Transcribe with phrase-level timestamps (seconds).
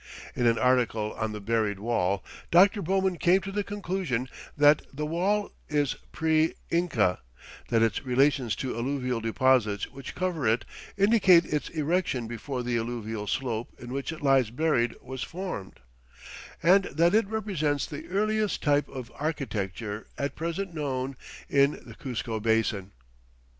[0.35, 2.81] In an article on the buried wall, Dr.
[2.81, 7.19] Bowman came to the conclusion that "the wall is pre Inca,
[7.69, 10.65] that its relations to alluvial deposits which cover it
[10.97, 15.79] indicate its erection before the alluvial slope in which it lies buried was formed,
[16.63, 21.15] and that it represents the earliest type of architecture at present known
[21.47, 22.91] in the Cuzco basin."